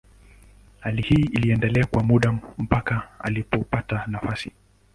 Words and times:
Hali 0.79 1.01
hii 1.01 1.29
iliendelea 1.31 1.85
kwa 1.85 2.03
muda 2.03 2.31
mpaka 2.57 3.07
alipopata 3.19 4.03
nafasi. 4.07 4.51